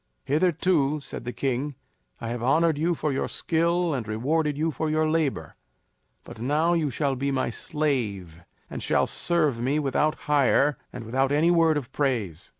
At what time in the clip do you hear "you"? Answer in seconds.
2.75-2.95, 4.57-4.71, 6.73-6.89